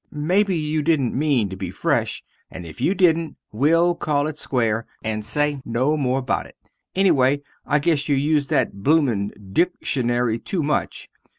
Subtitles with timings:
[0.09, 4.87] Mebbe you didn't mene to be fresh and if you didnt will call it square
[5.03, 6.55] and say no more about it,
[6.95, 11.07] ennyway I guess you use that bloomin dickshunary two much.